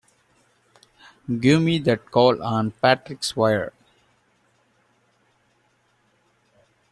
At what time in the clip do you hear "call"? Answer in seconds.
2.09-2.41